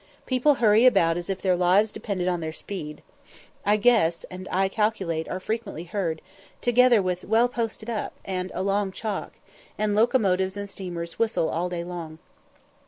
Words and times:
People 0.25 0.55
hurry 0.55 0.87
about 0.87 1.15
as 1.15 1.29
if 1.29 1.43
their 1.43 1.55
lives 1.55 1.91
depended 1.91 2.27
on 2.27 2.39
their 2.39 2.51
speed. 2.51 3.03
"I 3.63 3.77
guess" 3.77 4.23
and 4.31 4.47
"I 4.51 4.67
calculate" 4.67 5.27
are 5.29 5.39
frequently 5.39 5.83
heard, 5.83 6.23
together 6.59 7.03
with 7.03 7.23
"Well 7.23 7.47
posted 7.47 7.87
up," 7.87 8.13
and 8.25 8.49
"A 8.55 8.63
long 8.63 8.91
chalk;" 8.91 9.33
and 9.77 9.93
locomotives 9.93 10.57
and 10.57 10.67
steamers 10.67 11.19
whistle 11.19 11.49
all 11.51 11.69
day 11.69 11.83
long. 11.83 12.17